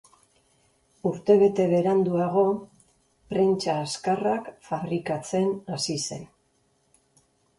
Urte 1.09 1.33
bete 1.43 1.65
beranduago, 1.73 2.45
prentsa 3.33 3.75
azkarrak 3.83 4.49
fabrikatzen 4.69 5.51
hasi 5.77 5.99
zen. 6.07 6.25